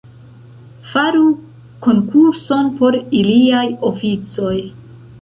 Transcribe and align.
Faru 0.93 1.27
konkurson 1.87 2.75
por 2.81 3.01
iliaj 3.21 3.65
oficoj. 3.95 4.57